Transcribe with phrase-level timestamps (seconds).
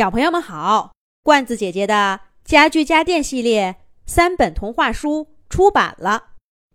[0.00, 3.76] 小朋友们好，罐子姐姐的家具家电系列
[4.06, 6.28] 三本童话书出版了，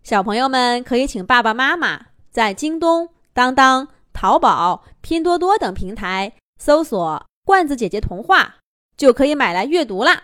[0.04, 8.58] 小朋友们可以请爸爸妈妈在京东、当当、淘宝、拼多多等平台搜索“罐子姐姐童话”，
[8.96, 10.22] 就可以买来阅读啦。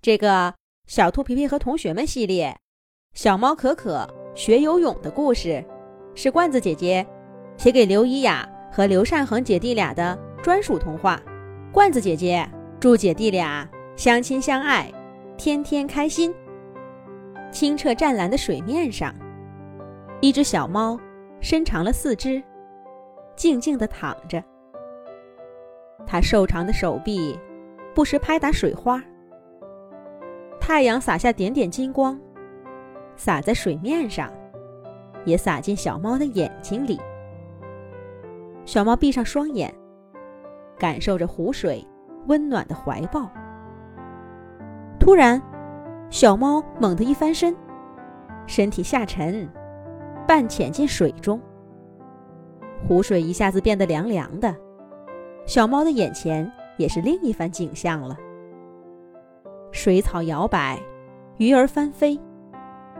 [0.00, 0.54] 这个
[0.86, 2.56] 小兔皮皮和同学们系列，
[3.14, 5.64] 小猫可可学游泳的故事，
[6.14, 7.04] 是罐子姐姐
[7.56, 11.20] 写给刘怡雅和刘善恒姐弟俩的专属童话。
[11.72, 12.46] 罐子姐姐
[12.78, 13.66] 祝姐弟俩
[13.96, 14.92] 相亲相爱，
[15.38, 16.30] 天天开心。
[17.50, 19.14] 清澈湛蓝的水面上，
[20.20, 21.00] 一只小猫
[21.40, 22.42] 伸长了四肢，
[23.36, 24.44] 静静地躺着。
[26.06, 27.38] 它瘦长的手臂
[27.94, 29.02] 不时拍打水花。
[30.60, 32.20] 太阳洒下点点金光，
[33.16, 34.30] 洒在水面上，
[35.24, 37.00] 也洒进小猫的眼睛里。
[38.66, 39.74] 小猫闭上双眼。
[40.82, 41.86] 感受着湖水
[42.26, 43.30] 温暖的怀抱。
[44.98, 45.40] 突然，
[46.10, 47.54] 小猫猛地一翻身，
[48.48, 49.48] 身体下沉，
[50.26, 51.40] 半潜进水中。
[52.84, 54.52] 湖水一下子变得凉凉的，
[55.46, 58.16] 小猫的眼前也是另一番景象了。
[59.70, 60.80] 水草摇摆，
[61.36, 62.18] 鱼儿翻飞，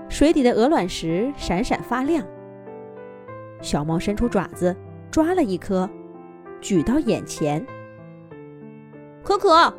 [0.09, 2.25] 水底的鹅卵石闪闪发亮。
[3.61, 4.77] 小猫伸出爪子，
[5.11, 5.91] 抓了一颗。
[6.61, 7.65] 举到眼前，
[9.23, 9.73] 可可，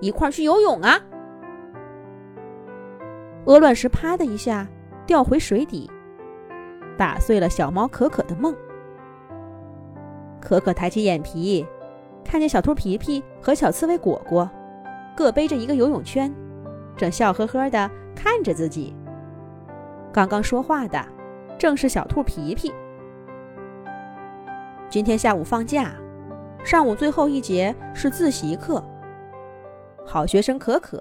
[0.00, 1.00] 一块儿去游泳啊！
[3.46, 4.66] 鹅卵石啪的一下
[5.06, 5.90] 掉回水底，
[6.96, 8.54] 打碎了小猫可可的梦。
[10.40, 11.66] 可可抬起眼皮，
[12.24, 14.48] 看见小兔皮皮和小刺猬果果
[15.16, 16.32] 各背着一个游泳圈，
[16.96, 18.94] 正笑呵呵的看着自己。
[20.12, 21.02] 刚刚说话的
[21.58, 22.72] 正是小兔皮皮。
[24.90, 25.94] 今天下午放假。
[26.64, 28.82] 上午最后一节是自习课。
[30.04, 30.98] 好学生可可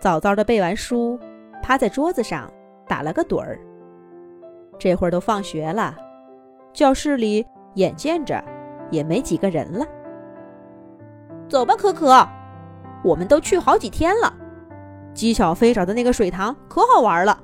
[0.00, 1.18] 早早的背完书，
[1.62, 2.52] 趴在桌子上
[2.88, 3.58] 打了个盹儿。
[4.78, 5.96] 这会儿都放学了，
[6.72, 8.42] 教室里眼见着
[8.90, 9.86] 也没几个人了。
[11.48, 12.26] 走吧，可可，
[13.04, 14.34] 我们都去好几天了。
[15.14, 17.38] 鸡小飞找的那个水塘可好玩了，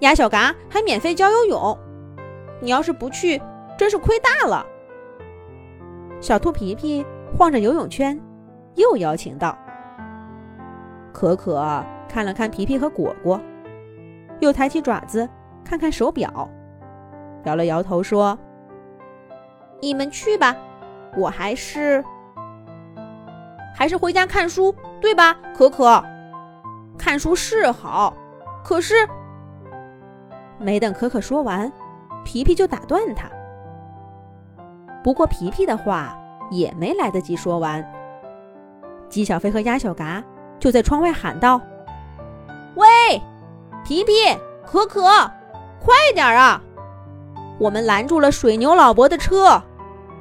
[0.00, 1.78] 鸭小嘎还免费教游泳。
[2.60, 3.42] 你要是不去，
[3.76, 4.64] 真是亏大了。
[6.20, 7.04] 小兔皮皮
[7.36, 8.20] 晃着游泳圈，
[8.74, 9.56] 又邀请道
[11.14, 13.40] ：“可可看了看皮皮和果果，
[14.40, 15.26] 又抬起爪子
[15.64, 16.48] 看看手表，
[17.44, 18.38] 摇了摇头说
[19.80, 20.54] ：‘你们去吧，
[21.16, 22.04] 我还是
[23.74, 26.04] 还是回家看书，对吧？’可可，
[26.98, 28.14] 看书是好，
[28.62, 28.94] 可是……
[30.58, 31.72] 没等可可说完，
[32.24, 33.26] 皮皮就打断他。”
[35.02, 36.16] 不过皮皮的话
[36.50, 37.84] 也没来得及说完，
[39.08, 40.22] 鸡小飞和鸭小嘎
[40.58, 41.60] 就在窗外喊道
[42.76, 42.86] ：“喂，
[43.84, 44.12] 皮皮、
[44.64, 45.02] 可可，
[45.80, 46.60] 快点啊！
[47.58, 49.62] 我们拦住了水牛老伯的车，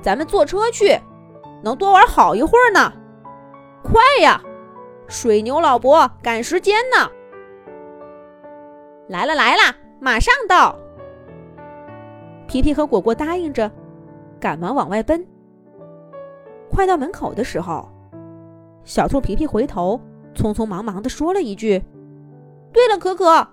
[0.02, 0.98] 咱们坐车去，
[1.62, 2.94] 能多玩好一会儿呢。
[3.84, 4.42] 快呀，
[5.08, 7.10] 水牛老伯赶时间呢！
[9.08, 10.78] 来了来了，马上到。”
[12.48, 13.70] 皮皮和果果答应着。
[14.40, 15.26] 赶忙往外奔。
[16.70, 17.90] 快到门口的时候，
[18.84, 20.00] 小兔皮皮回头，
[20.34, 21.84] 匆匆忙忙地说了一句
[22.72, 23.48] ：“对了，可可，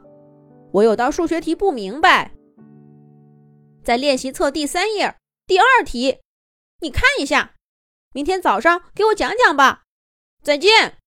[0.72, 2.32] 我有道数学题不明白，
[3.82, 5.16] 在练习册第三页
[5.46, 6.18] 第二题，
[6.80, 7.54] 你看一下，
[8.12, 9.82] 明天早上给我讲讲吧。”
[10.42, 10.98] 再见。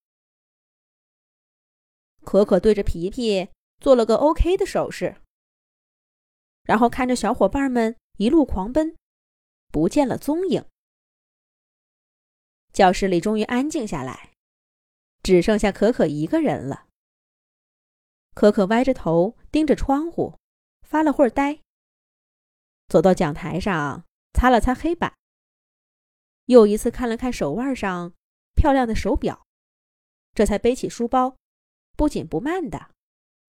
[2.25, 3.47] 可可对着皮皮
[3.79, 5.15] 做了个 OK 的手势，
[6.63, 8.95] 然后看着小伙伴们一路狂奔。
[9.69, 10.65] 不见了踪影。
[12.71, 14.31] 教室里终于安静下来，
[15.23, 16.87] 只剩下可可一个人了。
[18.35, 20.37] 可可歪着头盯着窗户，
[20.83, 21.59] 发了会儿呆。
[22.87, 25.13] 走到讲台上，擦了擦黑板，
[26.45, 28.13] 又一次看了看手腕上
[28.55, 29.45] 漂亮的手表，
[30.33, 31.35] 这才背起书包，
[31.97, 32.91] 不紧不慢的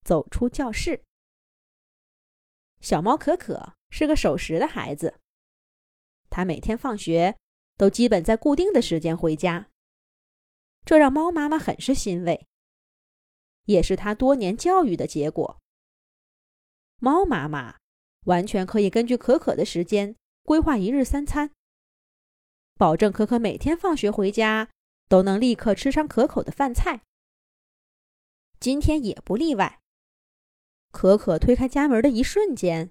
[0.03, 1.05] 走出教室。
[2.81, 5.20] 小猫可可是个守时的孩子。
[6.31, 7.37] 他每天放学
[7.77, 9.69] 都基本在固定的时间回家，
[10.85, 12.47] 这让猫妈妈很是欣慰，
[13.65, 15.61] 也是他多年教育的结果。
[16.99, 17.79] 猫妈妈
[18.27, 21.51] 完全可以根据可可的时间规划一日三餐，
[22.77, 24.71] 保证可可每天放学回家
[25.09, 27.03] 都能立刻吃上可口的饭菜。
[28.59, 29.81] 今天也不例外。
[30.93, 32.91] 可可推开家门的一瞬间，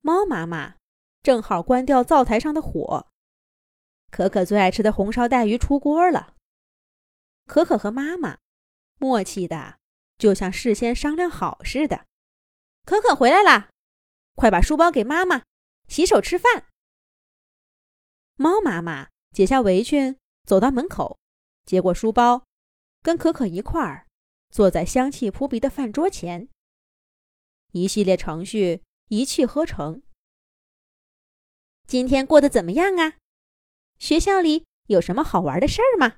[0.00, 0.76] 猫妈妈。
[1.22, 3.08] 正好关掉灶台上的火，
[4.10, 6.34] 可可最爱吃的红烧带鱼出锅了。
[7.46, 8.38] 可可和妈妈
[8.98, 9.78] 默契的，
[10.18, 12.06] 就像事先商量好似的。
[12.84, 13.70] 可可回来啦，
[14.34, 15.44] 快把书包给妈妈，
[15.86, 16.66] 洗手吃饭。
[18.34, 21.18] 猫妈妈解下围裙，走到门口，
[21.64, 22.44] 接过书包，
[23.02, 24.08] 跟可可一块儿
[24.50, 26.48] 坐在香气扑鼻的饭桌前。
[27.70, 30.02] 一系列程序一气呵成。
[31.86, 33.18] 今天过得怎么样啊？
[33.98, 36.16] 学校里有什么好玩的事儿吗？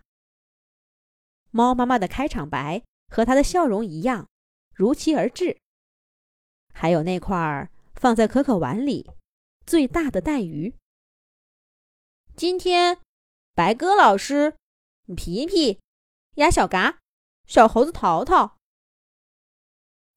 [1.51, 4.29] 猫妈妈的开场白和她的笑容一样，
[4.73, 5.59] 如期而至。
[6.73, 9.11] 还有那块儿放在可可碗里
[9.67, 10.75] 最大的带鱼。
[12.37, 13.01] 今天，
[13.55, 14.57] 白鸽老师、
[15.17, 15.81] 皮皮、
[16.37, 16.99] 鸭小嘎、
[17.47, 18.57] 小猴子淘淘，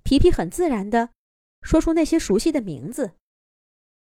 [0.03, 1.11] 皮皮很自然的
[1.61, 3.16] 说出那些熟悉的名字，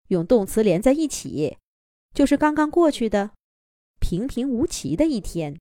[0.07, 1.57] 用动词连在一起，
[2.13, 3.31] 就是刚刚过去的
[3.99, 5.59] 平平无奇的一天。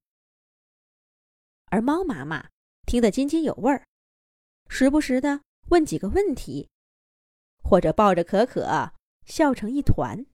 [1.66, 2.50] 而猫妈妈
[2.86, 3.84] 听得津津有味儿，
[4.68, 6.68] 时不时的问几个问题，
[7.62, 8.92] 或者抱着可可
[9.24, 10.24] 笑成一团。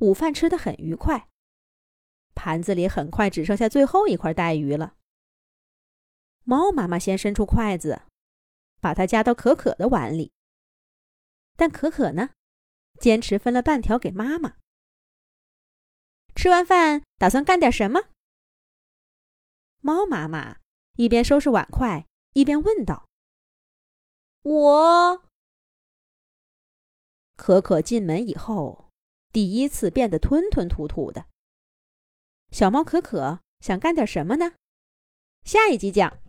[0.00, 1.28] 午饭吃得很愉快，
[2.34, 4.94] 盘子里很快只剩下最后一块带鱼了。
[6.44, 8.02] 猫妈妈先伸出筷子，
[8.80, 10.32] 把它夹到可可的碗里，
[11.56, 12.30] 但可可呢，
[13.00, 14.56] 坚持分了半条给妈妈。
[16.34, 18.10] 吃完饭打算干点什么？
[19.80, 20.58] 猫妈妈
[20.96, 23.08] 一边收拾碗筷，一边问道
[24.42, 25.22] ：“我。”
[27.36, 28.86] 可可进门以后。
[29.32, 31.26] 第一次变得吞吞吐吐的，
[32.50, 34.54] 小猫可可想干点什么呢？
[35.44, 36.22] 下一集讲。